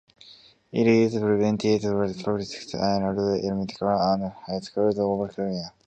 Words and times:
It 0.71 0.87
is 0.87 1.13
presented 1.13 1.81
to 1.81 1.89
the 1.91 2.15
pupils 2.17 2.73
of 2.73 2.79
elementary 2.79 3.47
and 3.47 4.31
high 4.35 4.59
schools 4.61 4.97
all 4.97 5.11
over 5.21 5.27
Croatia. 5.31 5.73